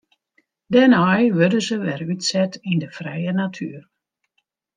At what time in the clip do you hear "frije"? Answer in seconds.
2.97-3.33